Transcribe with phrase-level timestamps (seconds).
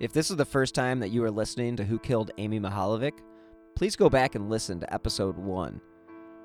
[0.00, 3.18] If this is the first time that you are listening to Who Killed Amy Mihaljevic,
[3.76, 5.78] please go back and listen to episode 1.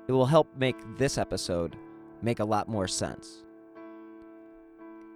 [0.08, 1.74] It will help make this episode
[2.20, 3.44] make a lot more sense.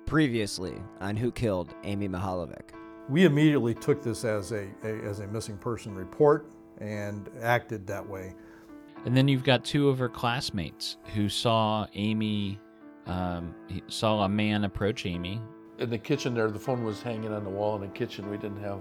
[0.06, 2.70] Previously on Who Killed Amy Mihaljevic.
[3.10, 8.08] We immediately took this as a, a, as a missing person report and acted that
[8.08, 8.34] way.
[9.04, 12.58] And then you've got two of her classmates who saw Amy,
[13.04, 13.54] um,
[13.88, 15.42] saw a man approach Amy.
[15.80, 18.30] In the kitchen there, the phone was hanging on the wall in the kitchen.
[18.30, 18.80] We didn't have,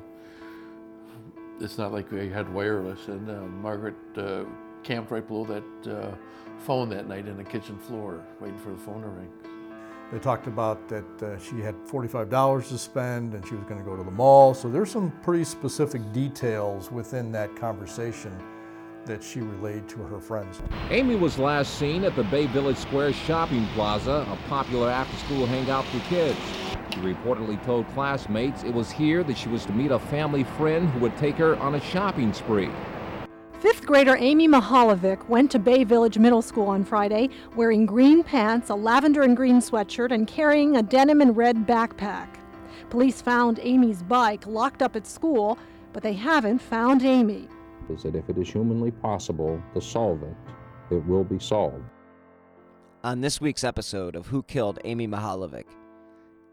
[1.62, 3.08] it's not like we had wireless.
[3.08, 4.44] And uh, Margaret uh,
[4.84, 6.12] camped right below that uh,
[6.58, 9.32] phone that night in the kitchen floor, waiting for the phone to ring.
[10.12, 13.86] They talked about that uh, she had $45 to spend and she was going to
[13.86, 14.54] go to the mall.
[14.54, 18.38] So there's some pretty specific details within that conversation
[19.10, 20.62] that she relayed to her friends.
[20.92, 25.84] Amy was last seen at the Bay Village Square Shopping Plaza, a popular after-school hangout
[25.86, 26.38] for kids.
[26.94, 30.88] She reportedly told classmates it was here that she was to meet a family friend
[30.92, 32.70] who would take her on a shopping spree.
[33.60, 38.70] Fifth grader Amy Mihaljevic went to Bay Village Middle School on Friday wearing green pants,
[38.70, 42.28] a lavender and green sweatshirt, and carrying a denim and red backpack.
[42.92, 45.58] Police found Amy's bike locked up at school,
[45.94, 47.48] but they haven't found Amy.
[47.90, 50.36] Is that if it is humanly possible to solve it,
[50.92, 51.84] it will be solved.
[53.04, 55.66] On this week's episode of Who Killed Amy Mihaljevic,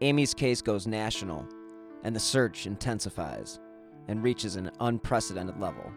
[0.01, 1.47] Amy's case goes national,
[2.03, 3.59] and the search intensifies
[4.07, 5.91] and reaches an unprecedented level.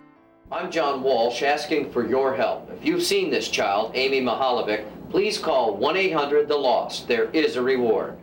[0.52, 2.70] I'm John Walsh asking for your help.
[2.72, 7.06] If you've seen this child, Amy Mihaljevic, please call 1 800 The Lost.
[7.06, 8.18] There is a reward.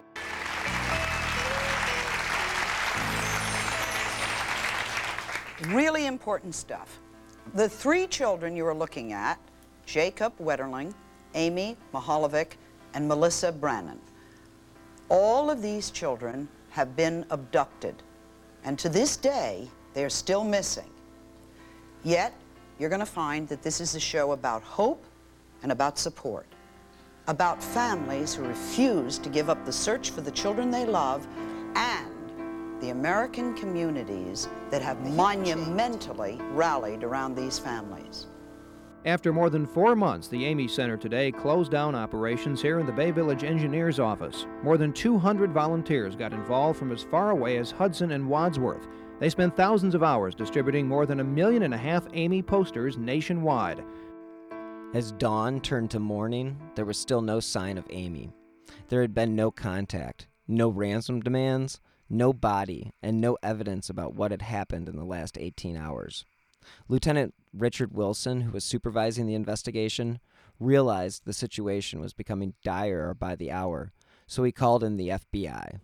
[5.70, 7.00] Really important stuff.
[7.54, 9.40] The three children you are looking at
[9.86, 10.94] Jacob Wetterling,
[11.34, 12.54] Amy Mihaljevic,
[12.94, 14.00] and Melissa Brannon.
[15.10, 18.04] All of these children have been abducted,
[18.66, 20.90] and to this day, they are still missing.
[22.04, 22.34] Yet,
[22.80, 25.04] you're going to find that this is a show about hope
[25.64, 26.46] and about support,
[27.28, 31.26] about families who refuse to give up the search for the children they love,
[31.76, 32.12] and
[32.82, 38.28] the American communities that have monumentally rallied around these families.
[39.06, 42.92] After more than four months, the Amy Center today closed down operations here in the
[42.92, 44.46] Bay Village Engineers Office.
[44.64, 48.88] More than 200 volunteers got involved from as far away as Hudson and Wadsworth.
[49.20, 52.98] They spent thousands of hours distributing more than a million and a half Amy posters
[52.98, 53.84] nationwide.
[54.94, 58.32] As dawn turned to morning, there was still no sign of Amy.
[58.90, 61.80] There had been no contact, no ransom demands,
[62.10, 66.26] no body, and no evidence about what had happened in the last 18 hours.
[66.88, 70.20] Lieutenant Richard Wilson, who was supervising the investigation,
[70.60, 73.92] realized the situation was becoming dire by the hour,
[74.26, 75.80] so he called in the FBI.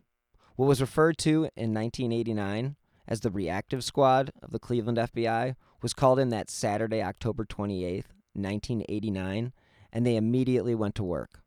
[0.56, 2.76] What was referred to in 1989
[3.08, 8.12] as the reactive squad of the Cleveland FBI was called in that Saturday, October 28th,
[8.34, 9.54] 1989,
[9.92, 11.42] and they immediately went to work.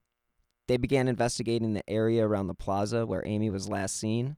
[0.69, 4.37] They began investigating the area around the plaza where Amy was last seen,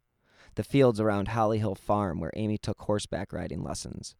[0.58, 4.16] the fields around Holly Hill Farm where Amy took horseback riding lessons,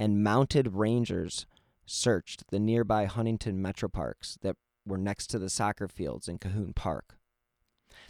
[0.00, 1.46] and mounted rangers
[1.86, 6.74] searched the nearby Huntington Metro Parks that were next to the soccer fields in Cahoon
[6.74, 7.20] Park.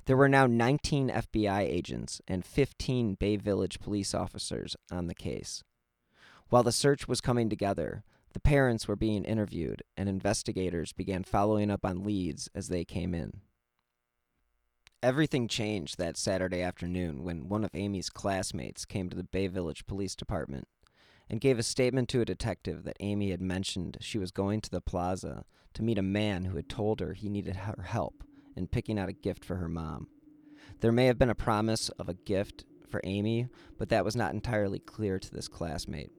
[0.07, 5.63] There were now 19 FBI agents and 15 Bay Village police officers on the case.
[6.49, 11.71] While the search was coming together, the parents were being interviewed, and investigators began following
[11.71, 13.43] up on leads as they came in.
[15.07, 19.87] Everything changed that Saturday afternoon when one of Amy's classmates came to the Bay Village
[19.87, 20.67] Police Department
[21.31, 24.69] and gave a statement to a detective that Amy had mentioned she was going to
[24.69, 25.45] the plaza
[25.75, 28.25] to meet a man who had told her he needed her help
[28.57, 30.09] in picking out a gift for her mom.
[30.81, 33.47] There may have been a promise of a gift for Amy,
[33.79, 36.11] but that was not entirely clear to this classmate.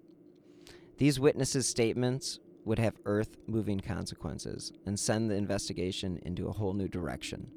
[0.98, 6.72] These witnesses' statements would have earth moving consequences and send the investigation into a whole
[6.72, 7.52] new direction.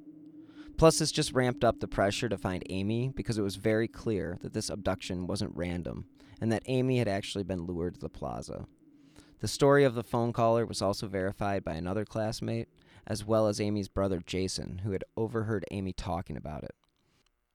[0.80, 4.38] Plus, this just ramped up the pressure to find Amy because it was very clear
[4.40, 6.06] that this abduction wasn't random
[6.40, 8.64] and that Amy had actually been lured to the plaza.
[9.40, 12.70] The story of the phone caller was also verified by another classmate,
[13.06, 16.74] as well as Amy's brother Jason, who had overheard Amy talking about it.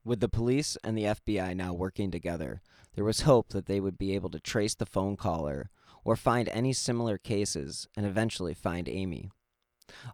[0.04, 2.62] With the police and the FBI now working together,
[2.94, 5.72] there was hope that they would be able to trace the phone caller
[6.04, 9.32] or find any similar cases and eventually find Amy.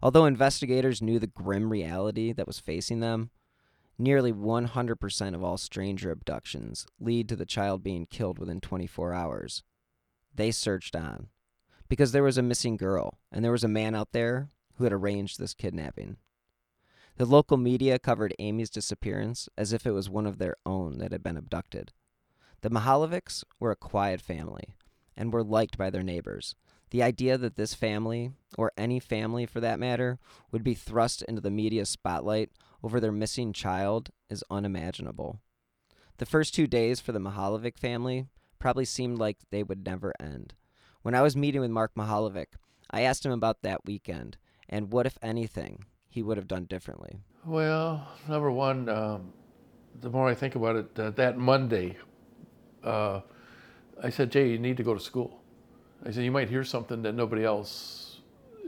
[0.02, 3.30] Although investigators knew the grim reality that was facing them,
[3.98, 9.62] nearly 100% of all stranger abductions lead to the child being killed within 24 hours.
[10.34, 11.28] They searched on
[11.88, 14.92] because there was a missing girl and there was a man out there who had
[14.92, 16.16] arranged this kidnapping.
[17.16, 21.12] The local media covered Amy's disappearance as if it was one of their own that
[21.12, 21.92] had been abducted.
[22.62, 24.76] The Mihaljevics were a quiet family
[25.16, 26.54] and were liked by their neighbors.
[26.92, 30.18] The idea that this family, or any family for that matter,
[30.50, 32.50] would be thrust into the media spotlight
[32.82, 35.40] over their missing child is unimaginable.
[36.18, 38.26] The first two days for the Mihaljevic family
[38.58, 40.52] probably seemed like they would never end.
[41.00, 42.48] When I was meeting with Mark Mihaljevic,
[42.90, 44.36] I asked him about that weekend
[44.68, 47.20] and what, if anything, he would have done differently.
[47.46, 49.32] Well, number one, um,
[49.98, 51.96] the more I think about it, uh, that Monday,
[52.84, 53.22] uh,
[54.02, 55.41] I said, Jay, you need to go to school.
[56.04, 58.18] I said, you might hear something that nobody else,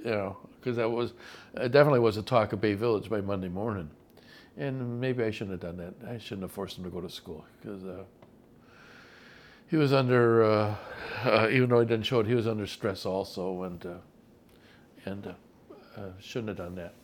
[0.05, 1.13] you know, because that was,
[1.55, 3.91] it definitely was a talk of Bay Village by Monday morning.
[4.57, 6.09] And maybe I shouldn't have done that.
[6.09, 8.05] I shouldn't have forced him to go to school because uh,
[9.69, 10.77] he was under, uh,
[11.25, 13.95] uh, even though he didn't show it, he was under stress also, and uh,
[15.05, 15.33] and uh,
[16.01, 16.95] uh, shouldn't have done that.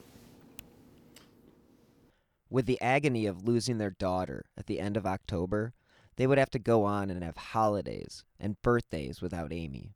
[2.49, 5.73] With the agony of losing their daughter at the end of October,
[6.17, 9.95] they would have to go on and have holidays and birthdays without Amy.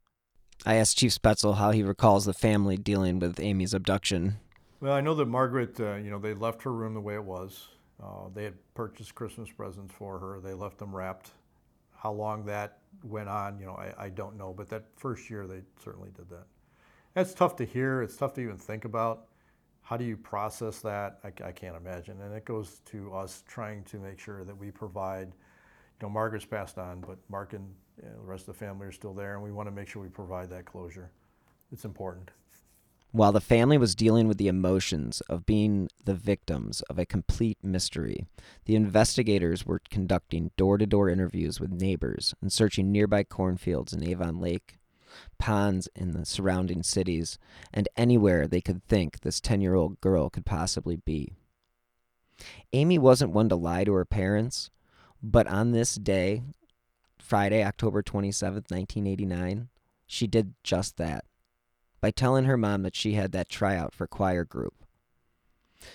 [0.67, 4.37] I asked Chief Spaetzel how he recalls the family dealing with Amy's abduction.
[4.81, 7.25] Well, I know that Margaret, uh, you know, they left her room the way it
[7.25, 7.69] was.
[8.03, 10.41] Uh, they had purchased Christmas presents for her.
[10.41, 11.31] They left them wrapped.
[11.97, 14.53] How long that went on, you know, I, I don't know.
[14.53, 16.47] But that first year, they certainly did that.
[17.15, 18.03] That's tough to hear.
[18.03, 19.27] It's tough to even think about.
[19.83, 21.19] How do you process that?
[21.25, 22.21] I, I can't imagine.
[22.23, 25.29] And it goes to us trying to make sure that we provide.
[25.29, 27.69] You know, Margaret's passed on, but Mark and
[28.03, 30.03] know, the rest of the family are still there, and we want to make sure
[30.03, 31.11] we provide that closure.
[31.73, 32.31] It's important.
[33.13, 37.59] While the family was dealing with the emotions of being the victims of a complete
[37.63, 38.27] mystery,
[38.65, 44.03] the investigators were conducting door to door interviews with neighbors and searching nearby cornfields in
[44.03, 44.79] Avon Lake,
[45.39, 47.39] ponds in the surrounding cities,
[47.73, 51.35] and anywhere they could think this 10 year old girl could possibly be.
[52.73, 54.71] Amy wasn't one to lie to her parents,
[55.23, 56.43] but on this day,
[57.25, 59.71] Friday, October 27th, 1989,
[60.07, 61.25] she did just that
[62.03, 64.85] by telling her mom that she had that tryout for choir group.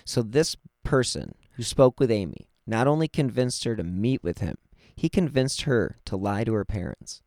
[0.04, 4.58] So this person who spoke with Amy not only convinced her to meet with him,
[4.96, 7.22] he convinced her to lie to her parents.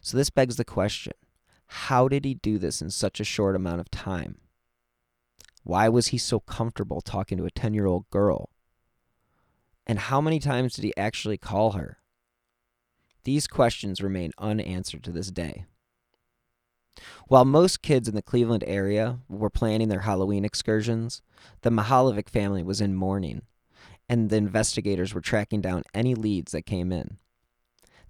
[0.00, 1.12] So this begs the question
[1.66, 4.38] how did he do this in such a short amount of time?
[5.62, 8.48] Why was he so comfortable talking to a 10 year old girl?
[9.86, 11.98] And how many times did he actually call her?
[13.26, 15.64] These questions remain unanswered to this day.
[17.26, 21.22] While most kids in the Cleveland area were planning their Halloween excursions,
[21.62, 23.42] the Mihaljevic family was in mourning,
[24.08, 27.18] and the investigators were tracking down any leads that came in.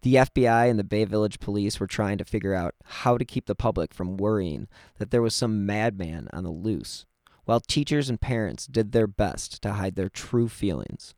[0.03, 3.47] The FBI and the Bay Village police were trying to figure out how to keep
[3.47, 7.07] the public from worrying that there was some madman on the loose,
[7.47, 11.15] while teachers and parents did their best to hide their true feelings.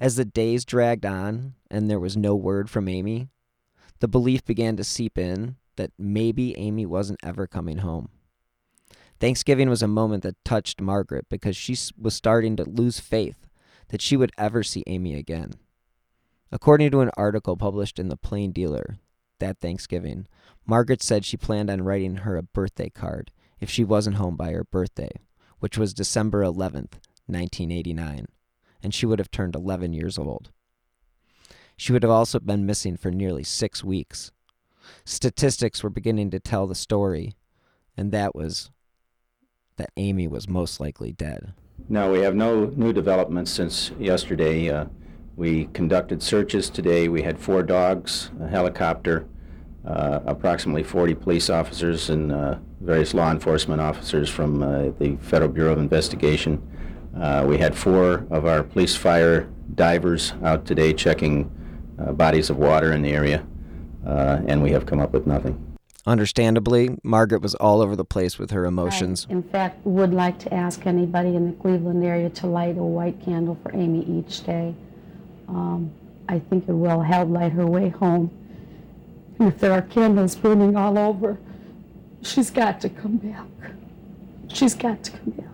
[0.00, 3.28] As the days dragged on and there was no word from Amy,
[4.00, 8.08] the belief began to seep in that maybe Amy wasn't ever coming home.
[9.18, 13.46] Thanksgiving was a moment that touched Margaret because she was starting to lose faith
[13.88, 15.52] that she would ever see Amy again.
[16.52, 18.98] According to an article published in the Plain Dealer
[19.38, 20.26] that Thanksgiving,
[20.66, 23.30] Margaret said she planned on writing her a birthday card
[23.60, 25.10] if she wasn't home by her birthday,
[25.60, 28.26] which was December 11th, 1989,
[28.86, 30.52] and she would have turned 11 years old.
[31.76, 34.30] She would have also been missing for nearly six weeks.
[35.04, 37.34] Statistics were beginning to tell the story,
[37.96, 38.70] and that was
[39.74, 41.52] that Amy was most likely dead.
[41.88, 44.70] Now, we have no new developments since yesterday.
[44.70, 44.84] Uh,
[45.34, 47.08] we conducted searches today.
[47.08, 49.26] We had four dogs, a helicopter,
[49.84, 55.50] uh, approximately 40 police officers, and uh, various law enforcement officers from uh, the Federal
[55.50, 56.62] Bureau of Investigation.
[57.20, 61.50] Uh, we had four of our police fire divers out today checking
[61.98, 63.44] uh, bodies of water in the area,
[64.04, 65.62] and we have come up with nothing.
[66.06, 69.26] Understandably, Margaret was all over the place with her emotions.
[69.28, 72.82] I, in fact, would like to ask anybody in the Cleveland area to light a
[72.82, 74.72] white candle for Amy each day.
[75.48, 75.90] Um,
[76.28, 78.30] I think it will help light her way home.
[79.40, 81.38] And if there are candles burning all over,
[82.22, 83.46] she's got to come back.
[84.48, 85.46] She's got to come back.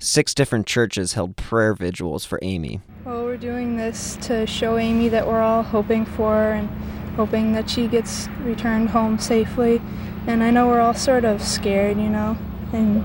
[0.00, 2.80] Six different churches held prayer vigils for Amy.
[3.04, 6.68] Well, we're doing this to show Amy that we're all hoping for and
[7.16, 9.82] hoping that she gets returned home safely.
[10.28, 12.38] And I know we're all sort of scared, you know,
[12.72, 13.04] and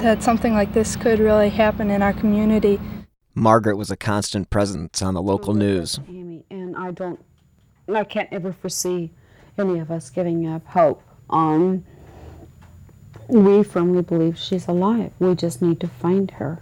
[0.00, 2.78] that something like this could really happen in our community.
[3.34, 6.00] Margaret was a constant presence on the local news.
[6.06, 7.24] Amy, and I don't,
[7.88, 9.10] I can't ever foresee
[9.56, 11.02] any of us giving up hope.
[11.30, 11.86] Um,
[13.30, 15.12] we firmly believe she's alive.
[15.18, 16.60] We just need to find her.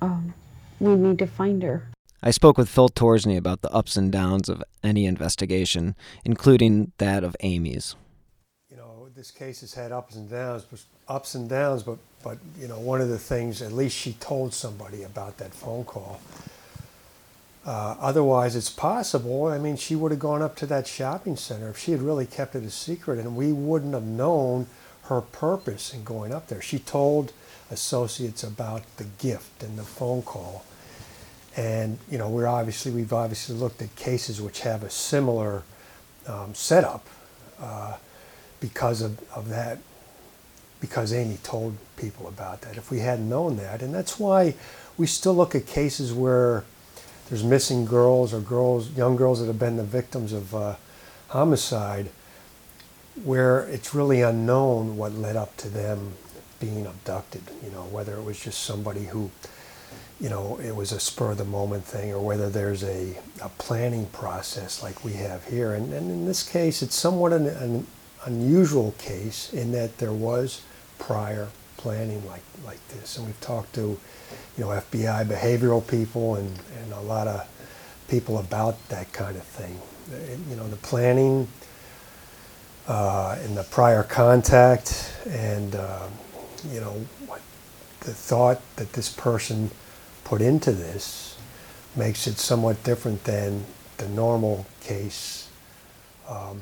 [0.00, 0.34] Um,
[0.80, 1.88] we need to find her.
[2.22, 5.94] I spoke with Phil Torsney about the ups and downs of any investigation,
[6.24, 7.96] including that of Amy's.
[8.70, 10.64] You know, this case has had ups and downs,
[11.06, 14.54] ups and downs, but but you know, one of the things, at least she told
[14.54, 16.20] somebody about that phone call.
[17.66, 19.46] Uh, otherwise, it's possible.
[19.46, 22.26] I mean, she would have gone up to that shopping center if she had really
[22.26, 24.66] kept it a secret, and we wouldn't have known
[25.04, 26.62] her purpose in going up there.
[26.62, 27.32] She told
[27.70, 30.64] associates about the gift and the phone call.
[31.56, 35.62] And you know, we're obviously we've obviously looked at cases which have a similar
[36.26, 37.06] um, setup
[37.60, 37.96] uh,
[38.60, 39.78] because of, of that,
[40.80, 42.76] because Amy told people about that.
[42.76, 44.54] If we hadn't known that, and that's why
[44.96, 46.64] we still look at cases where
[47.28, 50.74] there's missing girls or girls, young girls that have been the victims of uh,
[51.28, 52.10] homicide,
[53.22, 56.14] where it's really unknown what led up to them
[56.58, 57.42] being abducted.
[57.62, 59.30] You know, whether it was just somebody who
[60.20, 63.48] you know, it was a spur of the moment thing or whether there's a, a
[63.58, 65.74] planning process like we have here.
[65.74, 67.86] And, and in this case, it's somewhat an, an
[68.24, 70.62] unusual case in that there was
[70.98, 73.16] prior planning like, like this.
[73.16, 73.98] And we've talked to,
[74.56, 77.46] you know, FBI behavioral people and, and a lot of
[78.08, 79.80] people about that kind of thing.
[80.48, 81.48] You know, the planning
[82.86, 86.06] uh, and the prior contact and, uh,
[86.70, 87.04] you know,
[88.00, 89.70] the thought that this person
[90.24, 91.38] put into this
[91.96, 93.64] makes it somewhat different than
[93.96, 95.48] the normal case
[96.28, 96.60] um,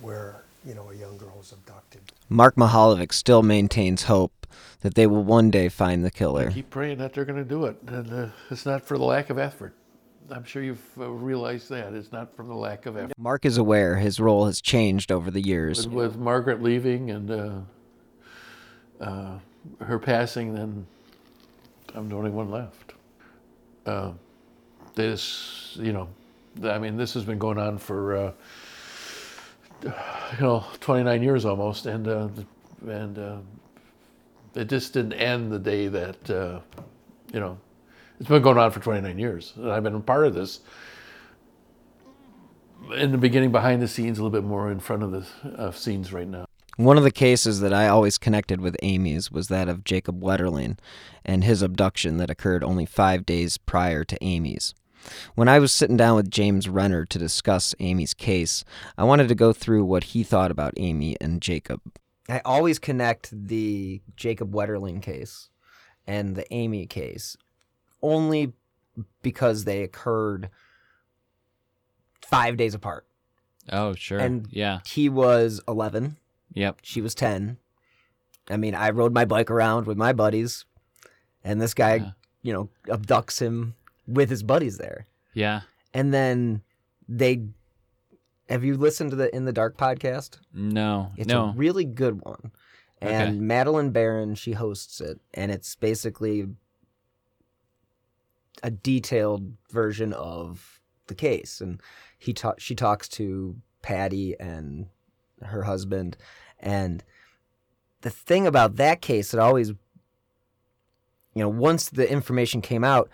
[0.00, 2.00] where you know a young girl is abducted.
[2.28, 4.46] Mark Mihaljevic still maintains hope
[4.82, 6.48] that they will one day find the killer.
[6.48, 9.04] I keep praying that they're going to do it, and uh, it's not for the
[9.04, 9.72] lack of effort.
[10.30, 13.12] I'm sure you've uh, realized that it's not from the lack of effort.
[13.18, 15.88] Mark is aware his role has changed over the years.
[15.88, 17.60] With, with Margaret leaving and uh,
[19.00, 19.38] uh
[19.80, 20.86] her passing, then
[21.94, 22.94] I'm the only one left.
[23.84, 24.12] Uh,
[24.94, 26.08] this, you know,
[26.64, 28.32] I mean, this has been going on for, uh,
[29.82, 29.90] you
[30.40, 32.28] know, 29 years almost, and uh,
[32.86, 33.36] and uh,
[34.54, 36.60] it just didn't end the day that, uh,
[37.32, 37.58] you know,
[38.20, 40.60] it's been going on for 29 years, and I've been a part of this.
[42.94, 46.12] In the beginning, behind the scenes, a little bit more in front of the scenes
[46.12, 46.44] right now.
[46.76, 50.78] One of the cases that I always connected with Amy's was that of Jacob Wetterling
[51.24, 54.74] and his abduction that occurred only five days prior to Amy's.
[55.34, 58.64] When I was sitting down with James Renner to discuss Amy's case,
[58.98, 61.80] I wanted to go through what he thought about Amy and Jacob.
[62.28, 65.48] I always connect the Jacob Wetterling case
[66.06, 67.36] and the Amy case
[68.02, 68.52] only
[69.22, 70.50] because they occurred
[72.22, 73.06] five days apart.
[73.70, 74.18] Oh, sure.
[74.18, 74.80] And yeah.
[74.86, 76.16] He was 11
[76.54, 76.80] Yep.
[76.82, 77.58] She was 10.
[78.48, 80.64] I mean, I rode my bike around with my buddies,
[81.44, 82.10] and this guy, yeah.
[82.42, 83.74] you know, abducts him
[84.06, 85.06] with his buddies there.
[85.34, 85.60] Yeah.
[85.94, 86.62] And then
[87.08, 87.44] they.
[88.48, 90.38] Have you listened to the In the Dark podcast?
[90.52, 91.12] No.
[91.16, 91.50] It's no.
[91.50, 92.50] a really good one.
[93.00, 93.38] And okay.
[93.38, 96.48] Madeleine Baran, she hosts it, and it's basically
[98.62, 101.60] a detailed version of the case.
[101.60, 101.80] And
[102.18, 104.86] he ta- she talks to Patty and
[105.42, 106.16] her husband.
[106.58, 107.02] And
[108.02, 109.76] the thing about that case, it always, you
[111.36, 113.10] know, once the information came out,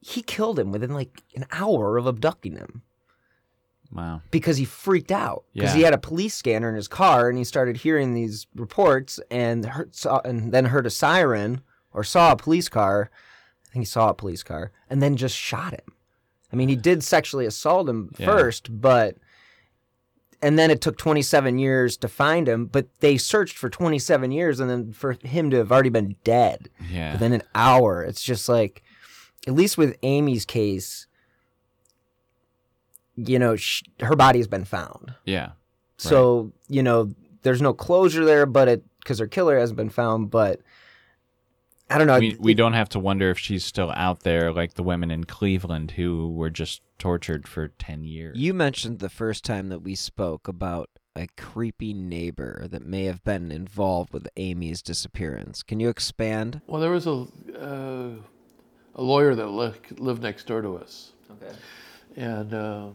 [0.00, 2.82] he killed him within like an hour of abducting him.
[3.92, 4.22] Wow.
[4.30, 5.44] Because he freaked out.
[5.52, 5.76] Because yeah.
[5.76, 9.64] he had a police scanner in his car and he started hearing these reports and
[9.66, 11.60] heard, saw, and then heard a siren
[11.92, 13.10] or saw a police car.
[13.70, 15.94] I think he saw a police car and then just shot him.
[16.52, 18.26] I mean, he did sexually assault him yeah.
[18.26, 19.16] first, but
[20.42, 24.60] and then it took 27 years to find him but they searched for 27 years
[24.60, 28.48] and then for him to have already been dead yeah within an hour it's just
[28.48, 28.82] like
[29.46, 31.06] at least with amy's case
[33.16, 35.52] you know she, her body has been found yeah right.
[35.98, 37.12] so you know
[37.42, 40.60] there's no closure there but it because her killer hasn't been found but
[41.90, 42.18] I don't know.
[42.18, 45.24] We, we don't have to wonder if she's still out there like the women in
[45.24, 48.38] Cleveland who were just tortured for 10 years.
[48.38, 53.24] You mentioned the first time that we spoke about a creepy neighbor that may have
[53.24, 55.64] been involved with Amy's disappearance.
[55.64, 56.60] Can you expand?
[56.68, 57.26] Well, there was a
[57.60, 58.10] uh,
[58.94, 61.12] a lawyer that li- lived next door to us.
[61.30, 61.56] Okay.
[62.16, 62.88] And uh,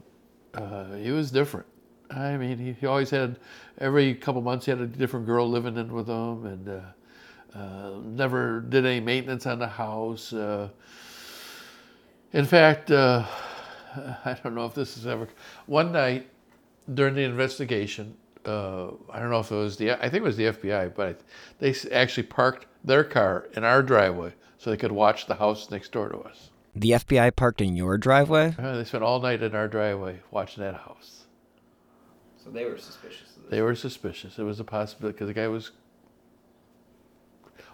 [0.53, 1.67] uh, he was different.
[2.09, 3.39] I mean, he, he always had
[3.79, 6.83] every couple months he had a different girl living in with him, and
[7.55, 10.33] uh, never did any maintenance on the house.
[10.33, 10.69] Uh,
[12.33, 13.25] in fact, uh,
[14.25, 15.27] I don't know if this is ever.
[15.65, 16.29] One night
[16.93, 20.37] during the investigation, uh, I don't know if it was the, I think it was
[20.37, 21.21] the FBI, but
[21.59, 25.91] they actually parked their car in our driveway so they could watch the house next
[25.91, 26.49] door to us.
[26.75, 28.53] The FBI parked in your driveway?
[28.59, 31.23] Uh, they spent all night in our driveway watching that house.
[32.43, 33.51] So they were suspicious of this.
[33.51, 34.37] They were suspicious.
[34.37, 35.71] It was a possibility because the guy was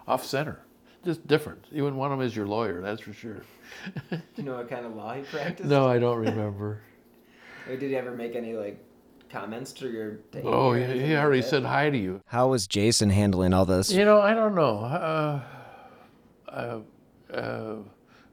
[0.06, 0.60] off center,
[1.04, 1.66] just different.
[1.70, 3.42] You wouldn't want him as your lawyer, that's for sure.
[4.10, 5.68] Do you know what kind of law he practiced?
[5.68, 6.80] No, I don't remember.
[7.66, 8.82] Did he ever make any like
[9.30, 10.16] comments to your?
[10.32, 11.48] to oh, he, he already that?
[11.48, 12.20] said hi to you.
[12.26, 13.90] How was Jason handling all this?
[13.90, 14.78] You know, I don't know.
[14.78, 15.42] Uh,
[16.48, 16.80] uh,
[17.32, 17.76] uh,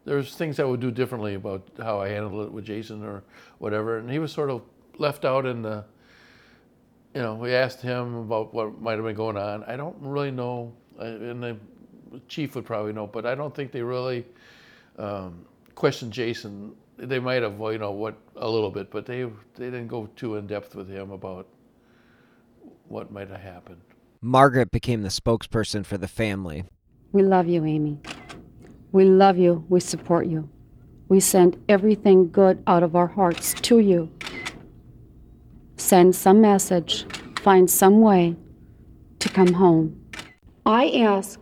[0.05, 3.23] there's things I would do differently about how I handled it with Jason or
[3.59, 4.61] whatever, and he was sort of
[4.97, 5.85] left out in the.
[7.13, 9.63] You know, we asked him about what might have been going on.
[9.63, 11.57] I don't really know, and the
[12.27, 14.25] chief would probably know, but I don't think they really
[14.97, 16.73] um, questioned Jason.
[16.97, 19.23] They might have, well, you know, what a little bit, but they
[19.55, 21.47] they didn't go too in depth with him about
[22.87, 23.81] what might have happened.
[24.21, 26.65] Margaret became the spokesperson for the family.
[27.11, 27.99] We love you, Amy.
[28.91, 29.65] We love you.
[29.69, 30.49] We support you.
[31.07, 34.11] We send everything good out of our hearts to you.
[35.77, 37.05] Send some message,
[37.41, 38.35] find some way
[39.19, 39.99] to come home.
[40.69, 41.39] I ask,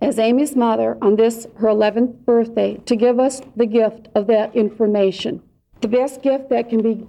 [0.00, 4.54] as Amy's mother on this, her 11th birthday, to give us the gift of that
[4.54, 5.42] information.
[5.80, 7.04] The best gift that can be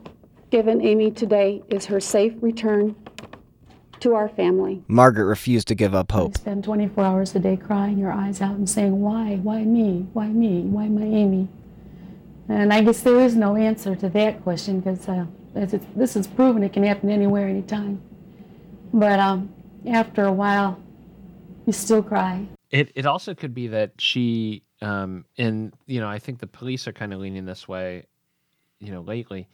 [0.49, 2.95] given Amy today is her safe return
[3.99, 4.83] to our family.
[4.87, 6.37] Margaret refused to give up hope.
[6.37, 9.35] Spend 24 hours a day crying your eyes out and saying, Why?
[9.35, 10.07] Why me?
[10.13, 10.61] Why me?
[10.61, 11.49] Why my Amy?
[12.49, 16.63] And I guess there is no answer to that question because uh, this is proven
[16.63, 18.01] it can happen anywhere, anytime.
[18.91, 19.53] But um,
[19.85, 20.79] after a while,
[21.65, 22.47] you still cry.
[22.71, 26.87] It it also could be that she um and you know I think the police
[26.87, 28.05] are kind of leaning this way,
[28.79, 29.47] you know, lately.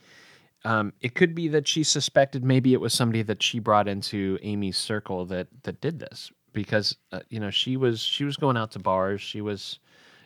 [0.65, 4.37] Um, it could be that she suspected maybe it was somebody that she brought into
[4.41, 8.57] Amy's circle that that did this because uh, you know she was she was going
[8.57, 9.21] out to bars.
[9.21, 9.79] She was,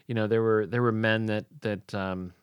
[0.08, 2.34] you know, there were there were men that that um,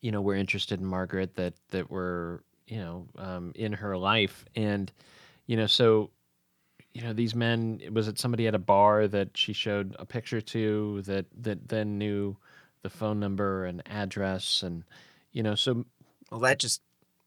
[0.00, 4.44] you know were interested in Margaret that that were you know um, in her life
[4.56, 4.90] and
[5.46, 6.10] you know so
[6.96, 10.40] you know these men was it somebody at a bar that she showed a picture
[10.40, 12.34] to that that then knew
[12.80, 14.82] the phone number and address and
[15.30, 15.84] you know so
[16.30, 16.80] Well, that just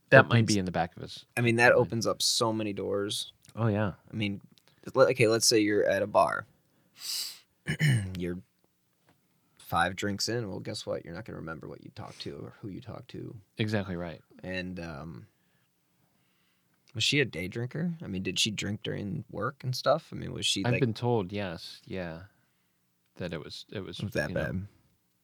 [0.10, 2.74] that might be in the back of his I mean, that opens up so many
[2.74, 3.32] doors.
[3.56, 4.42] oh yeah I mean,
[4.96, 6.48] okay, let's say you're at a bar.
[8.18, 8.40] you're
[9.60, 10.50] five drinks in.
[10.50, 11.06] Well, guess what?
[11.06, 13.36] You're not going to remember what you talked to or who you talked to.
[13.60, 15.28] exactly right And um,
[16.96, 17.94] was she a day drinker?
[18.04, 20.10] I mean, did she drink during work and stuff?
[20.12, 22.20] I mean, was she i've like been told yes yeah
[23.18, 24.68] that it was it was was that you know- bad?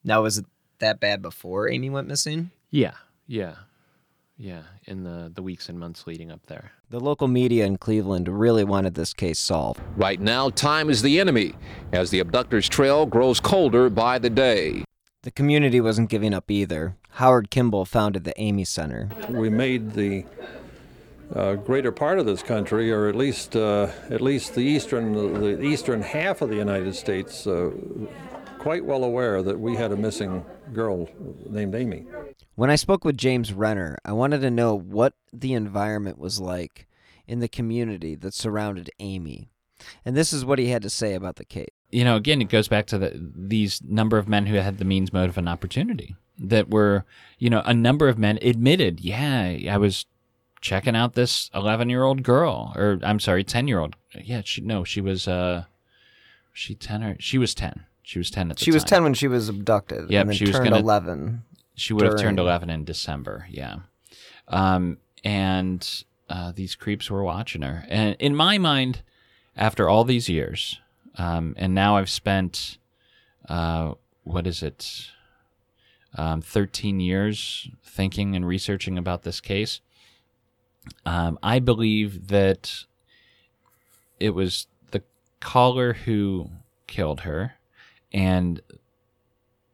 [0.04, 0.45] Now, was it
[0.80, 2.51] that bad before Amy went missing?
[2.69, 2.93] yeah
[3.28, 3.56] yeah
[4.38, 8.28] yeah in the the weeks and months leading up there The local media in Cleveland
[8.28, 9.80] really wanted this case solved.
[9.95, 11.54] Right now, time is the enemy
[11.93, 14.84] as the abductor's trail grows colder by the day.
[15.23, 16.95] The community wasn't giving up either.
[17.12, 19.10] Howard Kimball founded the Amy Center.
[19.30, 20.25] we made the
[21.33, 25.61] uh, greater part of this country, or at least uh, at least the eastern the
[25.61, 27.71] eastern half of the United States, uh,
[28.59, 31.09] quite well aware that we had a missing girl
[31.49, 32.05] named Amy.
[32.55, 36.88] When I spoke with James Renner, I wanted to know what the environment was like
[37.27, 39.49] in the community that surrounded Amy.
[40.05, 41.69] And this is what he had to say about the case.
[41.91, 44.85] you know, again, it goes back to the, these number of men who had the
[44.85, 46.15] means, motive, and opportunity.
[46.38, 47.05] That were,
[47.39, 50.05] you know, a number of men admitted, yeah, I was
[50.65, 53.95] checking out this 11 year old girl, or I'm sorry, 10 year old.
[54.19, 55.65] Yeah, she no, she was, uh,
[56.54, 57.86] she 10 or she was 10.
[58.01, 58.97] She was 10 at the She was time.
[58.97, 60.10] 10 when she was abducted.
[60.10, 61.43] Yep, and then she was turned gonna- 11.
[61.75, 63.45] She would have turned 11 in December.
[63.49, 63.78] Yeah.
[64.47, 67.86] Um, and uh, these creeps were watching her.
[67.89, 69.01] And in my mind,
[69.58, 70.80] after all these years,
[71.17, 72.78] um, and now I've spent,
[73.49, 75.12] uh, what is it,
[76.15, 79.82] um, 13 years thinking and researching about this case.
[81.05, 82.85] Um, I believe that
[84.19, 85.03] it was the
[85.39, 86.49] caller who
[86.87, 87.55] killed her.
[88.13, 88.61] And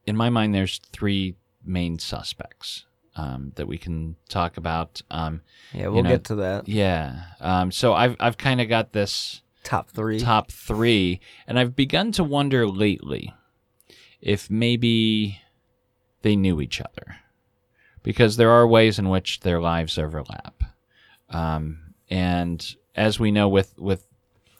[0.05, 5.01] in my mind, there's three main suspects um, that we can talk about.
[5.11, 5.41] Um,
[5.73, 6.67] Yeah, we'll know, get to that.
[6.67, 7.23] Yeah.
[7.39, 10.19] Um, so I've I've kind of got this Top three.
[10.19, 13.33] top three, and I've begun to wonder lately
[14.19, 15.39] if maybe
[16.23, 17.17] they knew each other,
[18.01, 20.60] because there are ways in which their lives overlap.
[21.31, 24.07] Um, and as we know, with with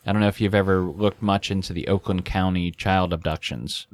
[0.05, 3.88] I don't know if you've ever looked much into the Oakland County child abductions,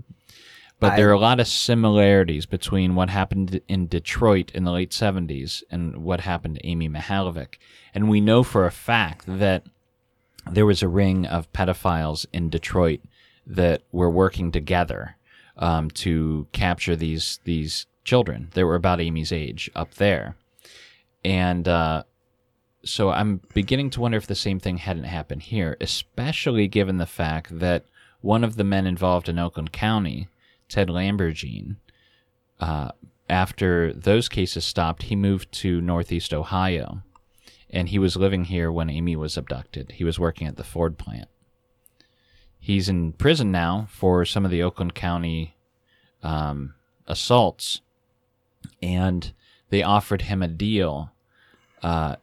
[0.79, 4.91] but there are a lot of similarities between what happened in Detroit in the late
[4.91, 7.55] 70s and what happened to Amy Mihaljevic.
[7.95, 9.63] And we know for a fact that
[10.49, 13.01] there was a ring of pedophiles in Detroit
[13.45, 15.15] that were working together
[15.57, 20.35] um, to capture these these children that were about Amy's age up there,
[21.25, 22.03] and uh,
[22.87, 27.05] so I'm beginning to wonder if the same thing hadn't happened here, especially given the
[27.05, 27.85] fact that
[28.21, 30.27] one of the men involved in Oakland County,
[30.69, 31.77] Ted Lamborgine,
[32.59, 32.91] uh,
[33.29, 37.03] after those cases stopped, he moved to Northeast Ohio,
[37.69, 39.93] and he was living here when Amy was abducted.
[39.93, 41.27] He was working at the Ford plant.
[42.59, 45.55] He's in prison now for some of the Oakland County
[46.23, 46.73] um,
[47.05, 47.81] assaults,
[48.81, 49.31] and
[49.69, 51.11] they offered him a deal
[51.83, 52.15] uh,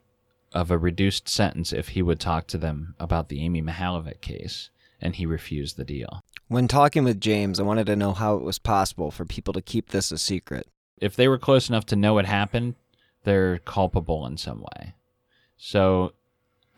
[0.55, 4.71] of a reduced sentence if he would talk to them about the Amy Mihaljevic case,
[5.01, 6.25] and he refused the deal.
[6.49, 9.61] When talking with James, I wanted to know how it was possible for people to
[9.61, 10.69] keep this a secret.
[10.99, 12.77] If they were close enough to know what happened,
[13.25, 14.95] they're culpable in some way.
[15.57, 16.13] So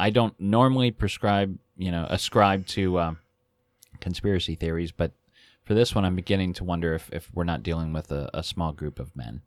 [0.01, 3.15] I don't normally prescribe, you know, ascribe to uh,
[4.01, 5.13] conspiracy theories, but
[5.65, 8.43] for this one, I'm beginning to wonder if, if we're not dealing with a, a
[8.43, 9.43] small group of men.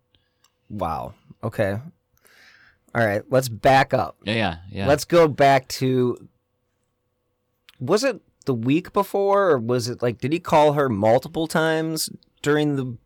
[0.70, 1.14] Wow.
[1.44, 1.80] Okay.
[2.96, 3.24] All right.
[3.30, 4.18] Let's back up.
[4.24, 4.88] Yeah, yeah, yeah.
[4.88, 6.28] Let's go back to.
[7.80, 10.20] Was it the week before, or was it like?
[10.20, 12.10] Did he call her multiple times
[12.42, 12.98] during the?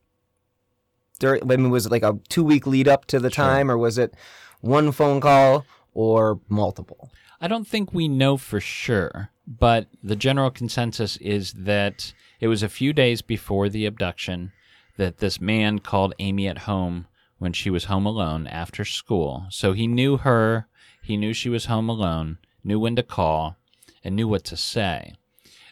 [1.19, 3.78] During, I mean, was it like a two week lead up to the time, or
[3.78, 4.15] was it
[4.62, 7.12] one phone call or multiple?
[7.39, 12.63] I don't think we know for sure, but the general consensus is that it was
[12.63, 14.54] a few days before the abduction
[14.98, 19.46] that this man called Amy at home when she was home alone after school.
[19.50, 20.67] So he knew her,
[21.02, 23.58] he knew she was home alone, knew when to call,
[24.04, 25.15] and knew what to say.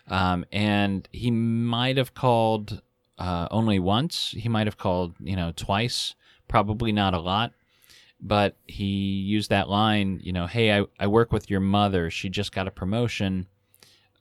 [0.07, 2.81] Um, and he might have called
[3.17, 4.33] uh, only once.
[4.37, 6.15] He might have called, you know, twice.
[6.47, 7.53] Probably not a lot.
[8.19, 12.11] But he used that line, you know, hey, I, I work with your mother.
[12.11, 13.47] She just got a promotion.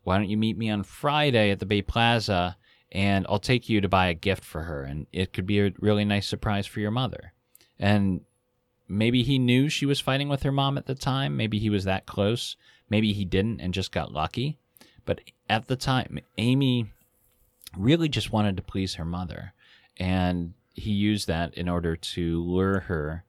[0.05, 2.57] Why don't you meet me on Friday at the Bay Plaza
[2.93, 4.83] and I'll take you to buy a gift for her?
[4.83, 7.33] And it could be a really nice surprise for your mother.
[7.79, 8.23] And
[8.89, 11.37] maybe he knew she was fighting with her mom at the time.
[11.37, 12.57] Maybe he was that close.
[12.89, 14.59] Maybe he didn't and just got lucky.
[15.05, 16.87] But at the time, Amy
[17.77, 19.53] really just wanted to please her mother.
[19.97, 23.25] And he used that in order to lure her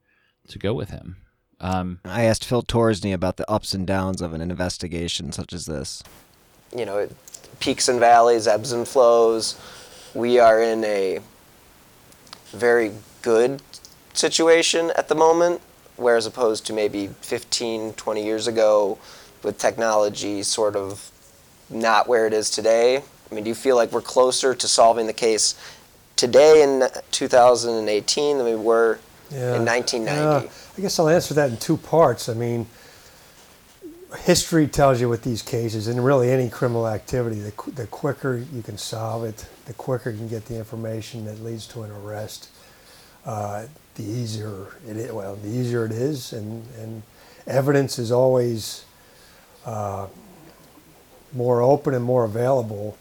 [0.48, 1.18] to go with him.
[1.60, 5.66] Um, I asked Phil Torsney about the ups and downs of an investigation such as
[5.66, 6.04] this.
[6.76, 7.08] You know,
[7.60, 9.60] peaks and valleys, ebbs and flows.
[10.14, 11.20] We are in a
[12.52, 13.62] very good
[14.14, 15.62] situation at the moment,
[15.96, 18.98] whereas opposed to maybe 15, 20 years ago
[19.44, 21.10] with technology sort of
[21.70, 22.98] not where it is today?
[22.98, 25.56] I mean, do you feel like we're closer to solving the case
[26.18, 29.00] today in 2018 than we were
[29.32, 29.56] Yeah.
[29.56, 30.46] in 1990?
[30.48, 30.52] Yeah.
[30.78, 32.28] I guess I'll answer that in two parts.
[32.28, 32.68] I mean,
[34.18, 38.44] history tells you with these cases, and really any criminal activity, the, qu- the quicker
[38.54, 41.92] you can solve it, the quicker you can get the information that leads to an
[41.92, 42.50] arrest,
[43.26, 45.12] uh, the easier it is.
[45.12, 47.04] Well, the easier it is, and, and
[47.48, 48.86] evidence is always
[49.66, 50.08] uh,
[51.34, 52.98] more open and more available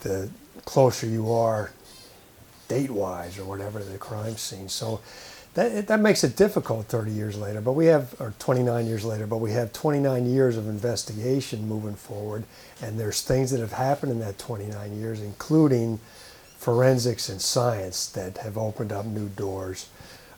[0.00, 0.30] the
[0.64, 1.72] closer you are
[2.68, 4.68] date-wise or whatever to the crime scene.
[4.68, 5.00] So
[5.68, 7.60] that that makes it difficult 30 years later.
[7.60, 11.94] But we have, or 29 years later, but we have 29 years of investigation moving
[11.94, 12.44] forward,
[12.82, 15.98] and there's things that have happened in that 29 years, including
[16.58, 19.88] forensics and science that have opened up new doors.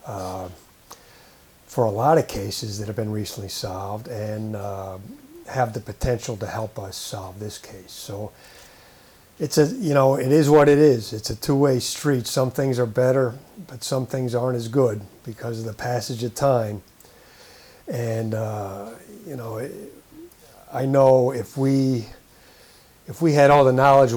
[0.05, 0.49] Uh,
[1.65, 4.99] for a lot of cases that have been recently solved and uh,
[5.47, 7.91] have the potential to help us solve this case.
[7.91, 8.31] So
[9.39, 11.13] it's a you know it is what it is.
[11.13, 12.27] It's a two-way street.
[12.27, 13.35] Some things are better
[13.67, 16.81] but some things aren't as good because of the passage of time.
[17.87, 18.91] And uh,
[19.25, 19.71] you know it,
[20.71, 22.05] i know if we
[23.07, 24.13] if we had all the knowledge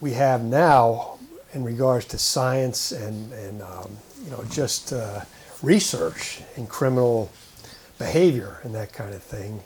[0.00, 1.18] we have now
[1.52, 3.90] in regards to science and and um,
[4.24, 5.20] you know just uh,
[5.62, 7.30] research and criminal
[7.98, 9.60] behavior and that kind of thing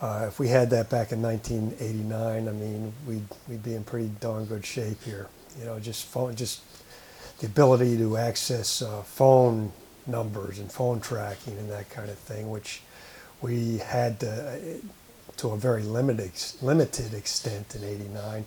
[0.00, 4.10] uh, if we had that back in 1989, I mean, we'd, we'd be in pretty
[4.20, 5.28] darn good shape here.
[5.58, 6.60] You know, just phone, just
[7.38, 9.72] the ability to access uh, phone
[10.06, 12.82] numbers and phone tracking and that kind of thing, which
[13.40, 14.80] we had to,
[15.38, 18.46] to a very limited limited extent in '89.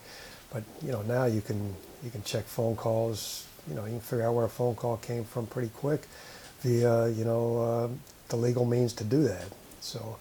[0.53, 3.47] But you know, now you can you can check phone calls.
[3.67, 6.05] You know, you can figure out where a phone call came from pretty quick
[6.61, 7.87] via you know uh,
[8.27, 9.45] the legal means to do that.
[9.81, 10.17] So.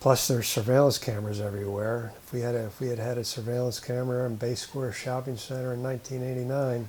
[0.00, 2.12] Plus, there's surveillance cameras everywhere.
[2.24, 5.36] If we had a, if we had had a surveillance camera in Bay Square Shopping
[5.36, 6.88] Center in 1989,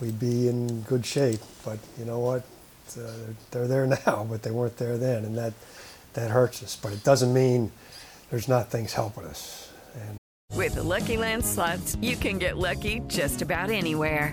[0.00, 1.40] we'd be in good shape.
[1.64, 2.44] But you know what?
[2.96, 3.10] Uh,
[3.50, 5.54] they're there now, but they weren't there then, and that
[6.14, 6.76] that hurts us.
[6.76, 7.72] But it doesn't mean
[8.30, 9.72] there's not things helping us.
[9.94, 10.18] And
[10.54, 14.32] With the Lucky Land slots, you can get lucky just about anywhere.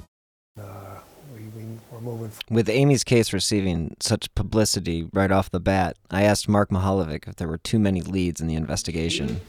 [2.01, 6.47] We, we, moving With Amy's case receiving such publicity right off the bat, I asked
[6.49, 9.41] Mark Mihaljevic if there were too many leads in the investigation.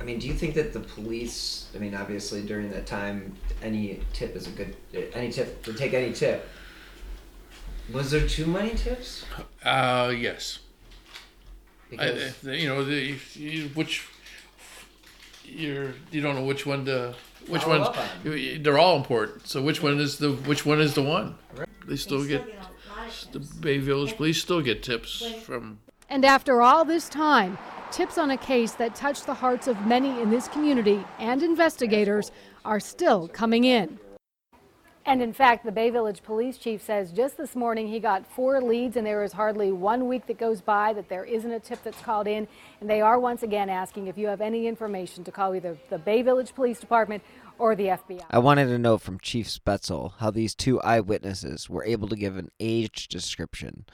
[0.00, 1.68] I mean, do you think that the police?
[1.74, 4.76] I mean, obviously during that time, any tip is a good.
[5.14, 6.48] Any tip to take any tip.
[7.92, 9.24] Was there too many tips?
[9.64, 10.60] Uh, yes.
[11.90, 14.06] Because- I- you know, the, you, which
[15.44, 17.14] you're you don't know which one to
[17.48, 18.06] which Follow one's up on.
[18.24, 19.46] you- you- they're all important.
[19.46, 21.36] So which one is the which one is the one?
[21.86, 22.42] They still get
[23.32, 25.78] the Bay Village Police still get tips from
[26.08, 27.58] And after all this time,
[27.90, 32.30] tips on a case that touched the hearts of many in this community and investigators
[32.64, 33.98] are still coming in.
[35.08, 38.60] And in fact, the Bay Village Police Chief says just this morning he got four
[38.60, 41.80] leads, and there is hardly one week that goes by that there isn't a tip
[41.84, 42.48] that's called in.
[42.80, 45.98] And they are once again asking if you have any information to call either the
[45.98, 47.22] Bay Village Police Department
[47.56, 48.24] or the FBI.
[48.30, 52.36] I wanted to know from Chief Spaetzel how these two eyewitnesses were able to give
[52.36, 53.86] an age description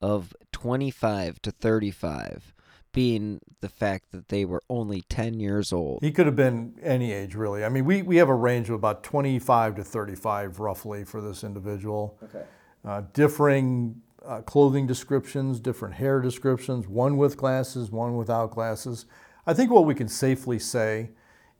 [0.00, 2.54] of 25 to 35,
[2.92, 6.00] being the fact that they were only 10 years old.
[6.02, 7.64] He could have been any age, really.
[7.64, 11.42] I mean, we, we have a range of about 25 to 35, roughly, for this
[11.42, 12.18] individual.
[12.24, 12.44] Okay.
[12.84, 19.06] Uh, differing uh, clothing descriptions, different hair descriptions, one with glasses, one without glasses.
[19.46, 21.10] I think what we can safely say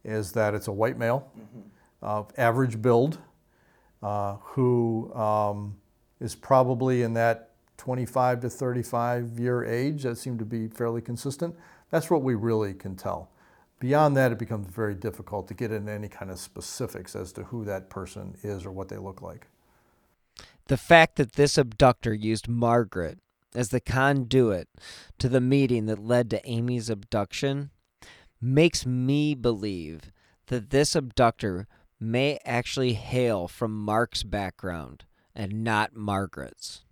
[0.05, 1.31] is that it's a white male
[2.01, 3.19] of average build
[4.03, 5.77] uh, who um,
[6.21, 7.52] is probably in that
[7.83, 10.05] 25 to 35 year age.
[10.05, 11.57] That seemed to be fairly consistent.
[11.91, 13.33] That's what we really can tell.
[13.81, 17.43] Beyond that, it becomes very difficult to get into any kind of specifics as to
[17.43, 19.49] who that person is or what they look like.
[20.69, 23.19] The fact that this abductor used Margaret
[23.53, 24.69] as the conduit
[25.19, 27.71] to the meeting that led to Amy's abduction
[28.41, 30.13] makes me believe
[30.47, 31.67] that this abductor
[31.99, 36.85] may actually hail from Mark's background and not Margaret's.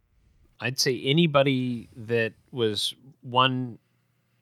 [0.61, 3.79] I'd say anybody that was one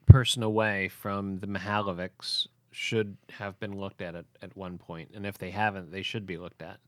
[0.05, 5.25] person away from the Mihaljevics should have been looked at at, at one point, and
[5.25, 6.79] if they haven't, they should be looked at.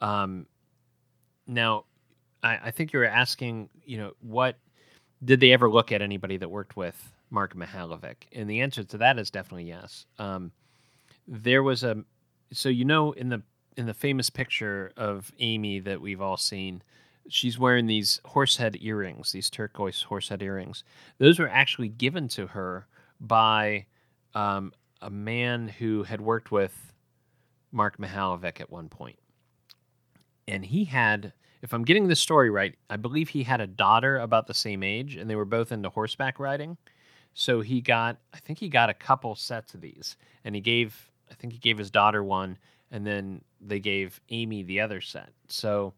[0.00, 0.46] Um,
[1.46, 1.84] now,
[2.42, 4.56] I, I think you were asking, you know, what
[5.24, 8.16] did they ever look at anybody that worked with Mark Mihaljevic?
[8.32, 10.06] And the answer to that is definitely yes.
[10.18, 10.52] Um,
[11.28, 12.04] there was a,
[12.52, 13.42] so you know, in the
[13.76, 16.82] in the famous picture of Amy that we've all seen,
[17.28, 20.84] she's wearing these horsehead earrings, these turquoise horsehead earrings.
[21.18, 22.86] Those were actually given to her
[23.20, 23.86] by
[24.34, 26.92] um, a man who had worked with
[27.70, 29.18] Mark Mihaljevic at one point.
[30.48, 31.32] And he had,
[31.62, 34.82] if I'm getting the story right, I believe he had a daughter about the same
[34.82, 36.76] age, and they were both into horseback riding.
[37.34, 41.10] So he got, I think he got a couple sets of these, and he gave,
[41.30, 42.58] I think he gave his daughter one,
[42.90, 45.30] and then they gave Amy the other set.
[45.48, 45.94] So,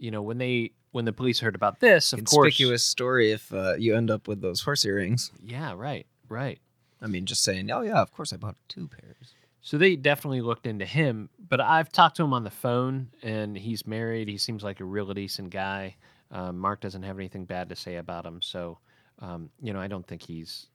[0.00, 3.52] you know, when they when the police heard about this, of Conspicuous course, story if
[3.52, 5.30] uh, you end up with those horse earrings.
[5.44, 6.58] yeah, right, right.
[7.00, 9.34] I mean, just saying, oh yeah, of course I bought two pairs.
[9.62, 13.56] So they definitely looked into him, but I've talked to him on the phone, and
[13.56, 14.26] he's married.
[14.26, 15.96] He seems like a real decent guy.
[16.30, 18.78] Um, Mark doesn't have anything bad to say about him, so
[19.20, 20.66] um, you know I don't think he's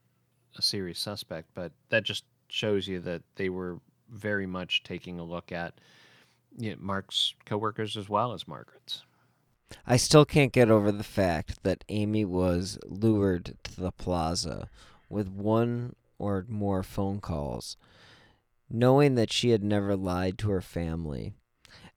[0.57, 1.49] a serious suspect.
[1.55, 3.79] But that just shows you that they were
[4.11, 5.73] very much taking a look at
[6.57, 9.03] you know, Mark's coworkers as well as Margaret's.
[9.88, 14.69] I still can't get over the fact that Amy was lured to the plaza
[15.10, 17.78] with one or more phone calls,
[18.69, 21.34] knowing that she had never lied to her family,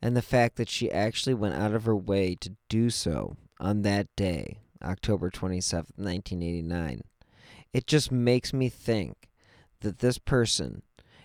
[0.02, 3.83] and the fact that she actually went out of her way to do so on
[3.83, 7.02] that day, October 27th, 1989.
[7.72, 9.28] It just makes me think
[9.81, 10.83] that this person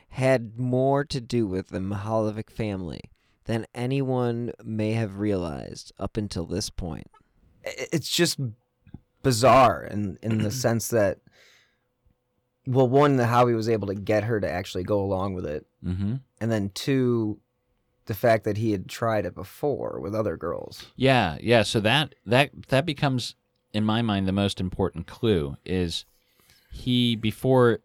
[0.09, 3.01] had more to do with the Mihaljevic family
[3.45, 7.07] than anyone may have realized up until this point.
[7.63, 8.39] It's just
[9.21, 11.19] bizarre in in the sense that
[12.65, 15.65] well one how he was able to get her to actually go along with it
[15.85, 16.21] Mhm.
[16.39, 17.39] and then two
[18.05, 21.63] the fact that he had tried it before with other girls Yeah, yeah.
[21.63, 23.35] So that that that becomes,
[23.73, 26.03] in my mind, the most important clue is
[26.69, 27.79] he before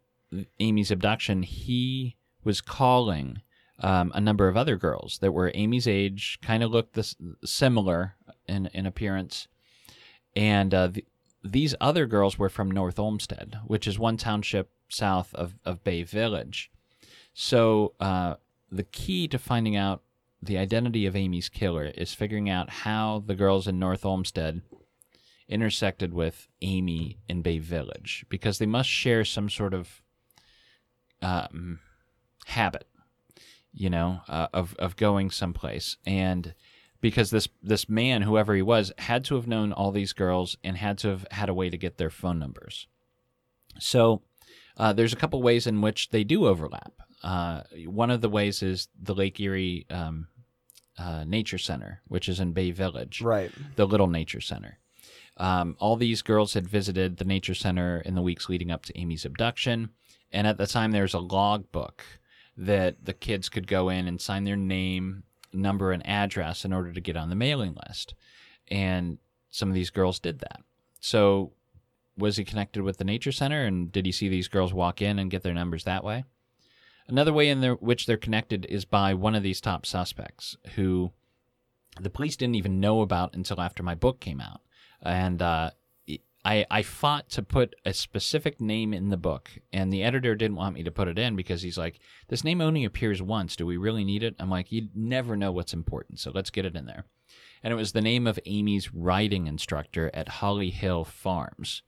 [0.59, 3.43] Amy's abduction, he was calling
[3.81, 7.15] um, a number of other girls that were Amy's age, kind of looked this
[7.45, 8.15] similar
[8.47, 9.49] in in appearance,
[10.35, 11.05] and uh, the,
[11.45, 16.03] these other girls were from North Olmsted, which is one township south of of Bay
[16.03, 16.71] Village.
[17.35, 18.35] So uh,
[18.71, 20.03] the key to finding out
[20.43, 24.63] the identity of Amy's killer is figuring out how the girls in North Olmsted
[25.49, 30.03] intersected with Amy in Bay Village because they must share some sort of
[31.23, 31.81] um,
[32.47, 32.87] habit,
[33.79, 36.55] you know, uh, of of going someplace, and
[37.01, 40.77] because this this man, whoever he was, had to have known all these girls and
[40.77, 42.89] had to have had a way to get their phone numbers.
[43.79, 44.23] So
[44.77, 46.93] uh, there's a couple ways in which they do overlap.
[47.23, 50.27] Uh, one of the ways is the Lake Erie um,
[50.99, 53.53] uh, Nature Center, which is in Bay Village, right?
[53.77, 54.79] The little nature center.
[55.37, 58.99] Um, all these girls had visited the nature center in the weeks leading up to
[58.99, 59.91] Amy's abduction,
[60.33, 62.03] and at the time there's a log book
[62.59, 66.93] that the kids could go in and sign their name, number, and address in order
[66.93, 68.15] to get on the mailing list.
[68.67, 69.19] And
[69.49, 70.61] some of these girls did that.
[71.01, 71.53] So
[72.17, 75.21] was he connected with the nature center and did he see these girls walk in
[75.21, 76.25] and get their numbers that way?
[77.07, 81.13] Another way in which they're connected is by one of these top suspects who
[82.01, 84.61] the police didn't even know about until after my book came out.
[85.01, 85.71] And uh,
[86.49, 90.57] I, I fought to put a specific name in the book, and the editor didn't
[90.57, 93.55] want me to put it in because he's like, This name only appears once.
[93.55, 94.35] Do we really need it?
[94.39, 97.05] I'm like, You never know what's important, so let's get it in there.
[97.63, 101.83] And it was the name of Amy's riding instructor at Holly Hill Farms.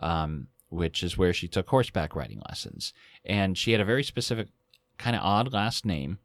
[0.00, 2.92] Um, which is where she took horseback riding lessons.
[3.24, 4.48] And she had a very specific,
[4.98, 6.18] kind of odd last name.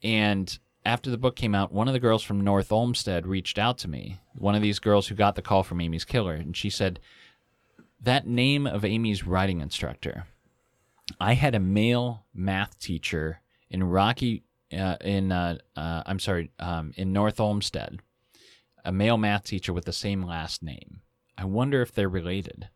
[0.00, 3.78] And after the book came out, one of the girls from North Olmsted reached out
[3.78, 6.68] to me, one of these girls who got the call from Amy's killer, and she
[6.68, 7.00] said,
[8.00, 10.26] That name of Amy's writing instructor,
[11.18, 14.44] I had a male math teacher in Rocky,
[14.76, 18.00] uh, in, uh, uh, I'm sorry, um, in North Olmsted,
[18.84, 21.00] a male math teacher with the same last name.
[21.38, 22.68] I wonder if they're related.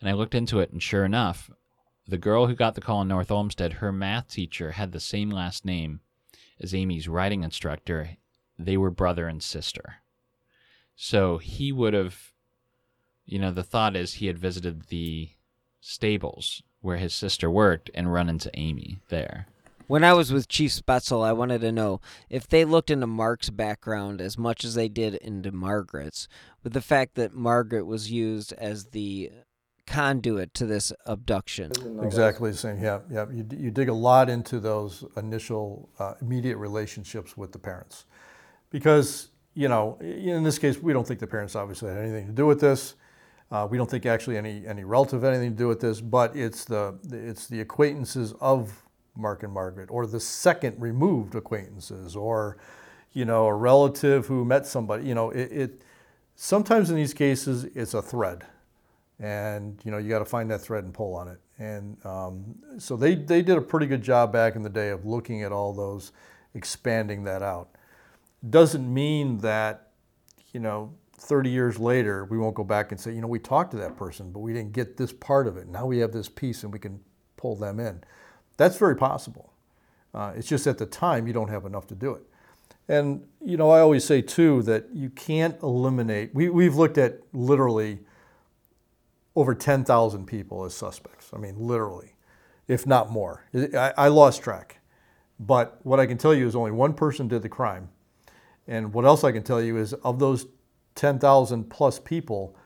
[0.00, 1.50] And I looked into it, and sure enough,
[2.08, 5.30] the girl who got the call in North Olmsted, her math teacher had the same
[5.30, 6.00] last name
[6.62, 8.16] as Amy's writing instructor.
[8.58, 9.96] They were brother and sister.
[10.94, 12.32] So he would have,
[13.24, 15.30] you know, the thought is he had visited the
[15.80, 19.46] stables where his sister worked and run into Amy there.
[19.88, 23.50] When I was with Chief Spaetzel, I wanted to know if they looked into Mark's
[23.50, 26.28] background as much as they did into Margaret's,
[26.62, 29.30] with the fact that Margaret was used as the
[29.86, 31.72] conduit to this abduction.
[32.02, 32.82] Exactly the same.
[32.82, 33.26] Yeah, yeah.
[33.30, 38.06] You, you dig a lot into those initial uh, immediate relationships with the parents,
[38.70, 42.32] because you know, in this case, we don't think the parents obviously had anything to
[42.32, 42.94] do with this.
[43.50, 46.34] Uh, we don't think actually any any relative had anything to do with this, but
[46.34, 48.82] it's the it's the acquaintances of
[49.14, 52.56] Mark and Margaret, or the second removed acquaintances, or
[53.12, 55.06] you know, a relative who met somebody.
[55.06, 55.82] You know, it, it
[56.34, 58.46] sometimes in these cases it's a thread
[59.20, 61.38] and you know you got to find that thread and pull on it.
[61.58, 65.04] And um, so they they did a pretty good job back in the day of
[65.04, 66.12] looking at all those,
[66.54, 67.70] expanding that out.
[68.48, 69.90] Doesn't mean that
[70.52, 73.70] you know 30 years later we won't go back and say you know we talked
[73.70, 75.68] to that person but we didn't get this part of it.
[75.68, 77.00] Now we have this piece and we can
[77.36, 78.02] pull them in.
[78.56, 79.52] That's very possible.
[80.14, 82.22] Uh, it's just at the time you don't have enough to do it.
[82.88, 86.34] And you know I always say too that you can't eliminate.
[86.34, 88.00] We we've looked at literally
[89.34, 91.30] over 10,000 people as suspects.
[91.32, 92.14] I mean, literally,
[92.68, 93.44] if not more.
[93.54, 94.80] I, I, lost track.
[95.40, 97.88] But what I can tell you is only one person did the crime.
[98.66, 100.46] And what else I can tell you is of those
[100.94, 102.56] 10,000 plus people,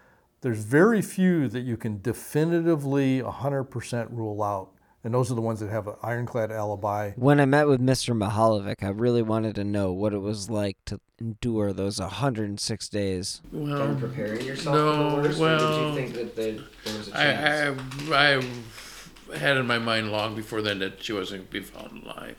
[0.41, 4.73] there's very few that you can definitively 100% rule out
[5.07, 7.13] and those are the ones that have an ironclad alibi.
[7.15, 8.13] When I met with Mr.
[8.13, 13.41] Mihaljevic, I really wanted to know what it was like to endure those 106 days.
[13.53, 16.59] Well, Done preparing yourself no, for the worst, well, or did you think that there,
[16.85, 17.81] there was a chance?
[18.11, 21.71] I, I, I had in my mind long before then that she wasn't going to
[21.71, 22.37] be found alive.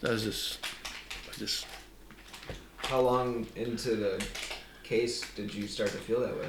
[0.00, 0.58] That was just,
[1.32, 1.64] I just.
[2.78, 4.26] How long into the
[4.82, 6.48] case did you start to feel that way?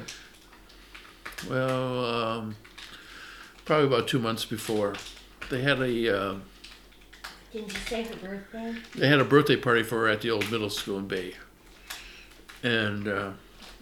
[1.48, 2.56] Well, um,
[3.66, 4.96] probably about two months before
[5.50, 6.18] they had a.
[6.18, 6.36] Uh,
[7.52, 8.76] Did you say her birthday?
[8.95, 11.34] They had a birthday party for her at the old middle school in Bay,
[12.64, 13.32] and uh,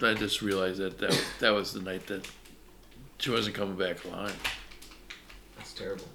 [0.02, 2.28] I just realized that that was, that was the night that
[3.20, 4.36] she wasn't coming back alive.
[5.58, 6.06] That's terrible.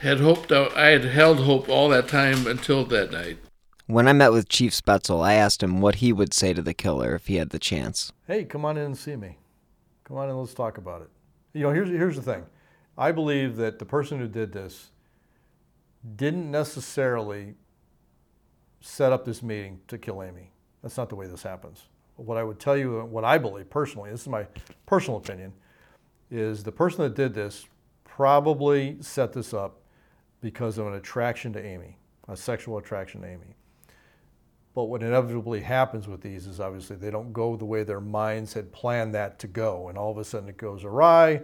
[0.00, 3.38] Had hoped I had held hope all that time until that night.
[3.86, 6.74] When I met with Chief Spaetzel, I asked him what he would say to the
[6.74, 8.12] killer if he had the chance.
[8.26, 9.38] Hey, come on in and see me.
[10.04, 11.10] Come on in, let's talk about it.
[11.52, 12.44] You know, here's here's the thing.
[12.96, 14.90] I believe that the person who did this
[16.16, 17.54] didn't necessarily
[18.80, 20.50] set up this meeting to kill Amy.
[20.82, 21.84] That's not the way this happens.
[22.16, 24.46] What I would tell you, what I believe personally, this is my
[24.84, 25.52] personal opinion,
[26.30, 27.66] is the person that did this
[28.04, 29.80] probably set this up
[30.40, 31.96] because of an attraction to Amy,
[32.28, 33.56] a sexual attraction to Amy.
[34.74, 38.52] But what inevitably happens with these is obviously they don't go the way their minds
[38.52, 41.42] had planned that to go, and all of a sudden it goes awry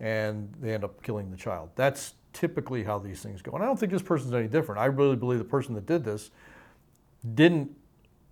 [0.00, 1.70] and they end up killing the child.
[1.74, 3.52] That's typically how these things go.
[3.52, 4.80] And I don't think this person's any different.
[4.80, 6.30] I really believe the person that did this
[7.34, 7.70] didn't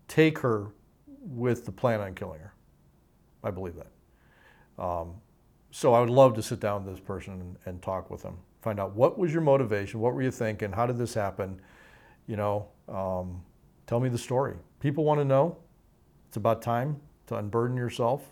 [0.08, 0.68] take her
[1.20, 2.54] with the plan on killing her.
[3.42, 4.82] I believe that.
[4.82, 5.14] Um,
[5.70, 8.36] so I would love to sit down with this person and, and, talk with them,
[8.60, 11.60] find out what was your motivation, what were you thinking, how did this happen,
[12.26, 13.42] you know, um,
[13.86, 14.56] tell me the story.
[14.80, 15.56] People want to know.
[16.28, 18.22] It's about time to unburden yourself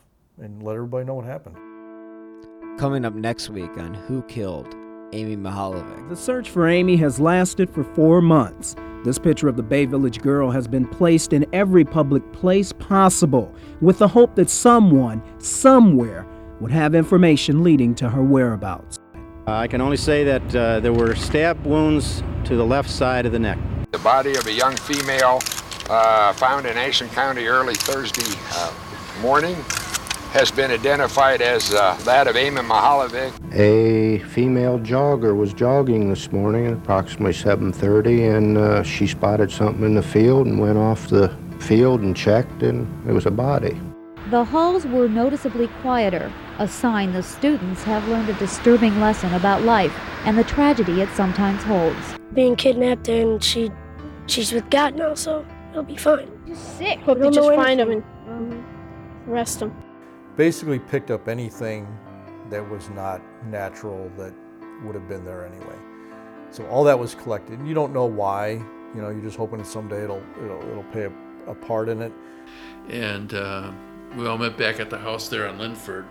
[0.40, 1.63] and let everybody know what happened.
[2.78, 4.74] Coming up next week on Who Killed
[5.12, 6.08] Amy Mihaljevic.
[6.08, 8.74] The search for Amy has lasted for four months.
[9.04, 13.54] This picture of the Bay Village girl has been placed in every public place possible
[13.80, 16.26] with the hope that someone, somewhere,
[16.58, 18.98] would have information leading to her whereabouts.
[19.46, 23.30] I can only say that uh, there were stab wounds to the left side of
[23.30, 23.58] the neck.
[23.92, 25.38] The body of a young female
[25.88, 28.74] uh, found in Ashland County early Thursday uh,
[29.22, 29.54] morning
[30.34, 33.32] has been identified as uh, that of Amy Mihaljevic.
[33.54, 39.84] A female jogger was jogging this morning at approximately 7.30 and uh, she spotted something
[39.84, 43.80] in the field and went off the field and checked and it was a body.
[44.30, 49.62] The halls were noticeably quieter, a sign the students have learned a disturbing lesson about
[49.62, 52.18] life and the tragedy it sometimes holds.
[52.32, 53.70] Being kidnapped and she
[54.26, 56.28] she's with God now, so it'll be fine.
[56.44, 56.98] He's sick.
[57.02, 58.66] Hope they just find him and um,
[59.28, 59.72] arrest him
[60.36, 61.86] basically picked up anything
[62.50, 64.34] that was not natural that
[64.82, 65.76] would have been there anyway.
[66.50, 67.66] So all that was collected.
[67.66, 68.62] You don't know why.
[68.94, 71.12] You know, you're just hoping that someday it'll it'll, it'll play a,
[71.50, 72.12] a, part in it.
[72.88, 73.72] And uh,
[74.16, 76.06] we all met back at the house there on Linford.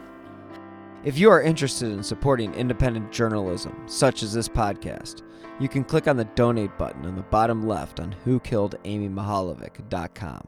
[1.05, 5.21] If you are interested in supporting independent journalism, such as this podcast,
[5.59, 10.47] you can click on the donate button on the bottom left on WhoKilledAmyMihaljevic.com.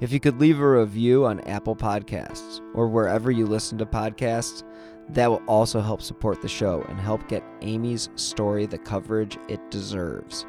[0.00, 4.62] If you could leave a review on Apple Podcasts or wherever you listen to podcasts,
[5.10, 9.70] that will also help support the show and help get Amy's story the coverage it
[9.70, 10.46] deserves.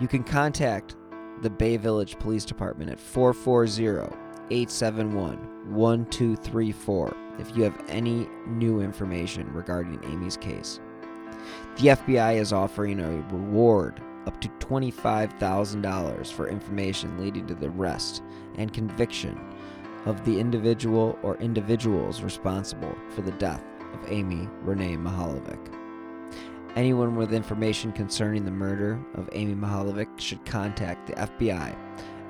[0.00, 0.96] You can contact
[1.42, 4.14] the Bay Village Police Department at 440
[4.50, 10.80] 871 1234 if you have any new information regarding Amy's case.
[11.76, 18.22] The FBI is offering a reward up to $25,000 for information leading to the arrest
[18.56, 19.40] and conviction
[20.04, 23.64] of the individual or individuals responsible for the death
[23.94, 25.74] of Amy Renee Mihaljevic.
[26.76, 31.74] Anyone with information concerning the murder of Amy Mihaljevic should contact the FBI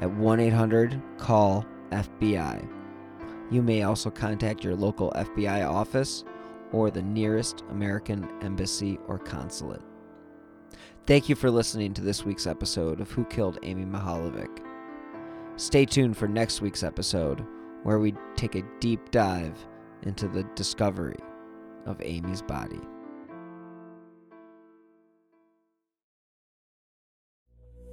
[0.01, 2.69] at 1 800 CALL FBI.
[3.51, 6.25] You may also contact your local FBI office
[6.71, 9.83] or the nearest American embassy or consulate.
[11.09, 14.63] Thank you for listening to this week's episode of Who Killed Amy Mihaljevic.
[15.57, 17.47] Stay tuned for next week's episode,
[17.83, 19.57] where we take a deep dive
[20.03, 21.17] into the discovery
[21.87, 22.83] of Amy's body.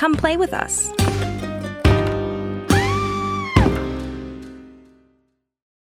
[0.00, 1.09] Come play with us.